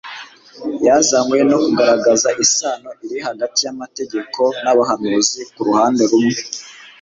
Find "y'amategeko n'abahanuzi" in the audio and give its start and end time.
3.65-5.39